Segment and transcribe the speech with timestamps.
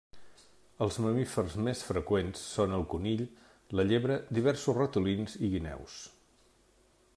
[0.85, 3.23] Els mamífers més freqüents són el conill,
[3.81, 6.03] la llebre, diversos ratolins i guineus.